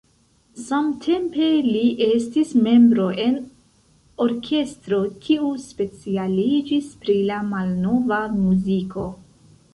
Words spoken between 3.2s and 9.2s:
en orkestro, kiu specialiĝis pri la malnova muziko.